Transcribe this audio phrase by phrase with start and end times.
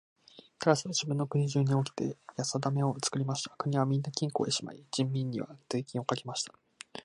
[0.57, 3.51] タラスは自分の国中におきてやさだめを作りました。
[3.55, 6.55] 金はみんな金庫へしまい、人民には税金をかけました。